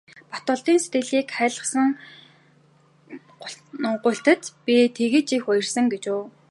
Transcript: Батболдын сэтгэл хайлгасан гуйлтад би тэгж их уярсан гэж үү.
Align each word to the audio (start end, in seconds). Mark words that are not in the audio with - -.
Батболдын 0.31 0.77
сэтгэл 0.83 1.27
хайлгасан 1.35 1.89
гуйлтад 4.03 4.41
би 4.65 4.75
тэгж 4.97 5.29
их 5.37 5.45
уярсан 5.49 5.85
гэж 5.93 6.03
үү. 6.15 6.23